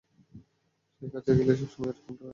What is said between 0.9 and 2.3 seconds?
সে কাছে গেলেই সবমসময় এরকমটা হয়।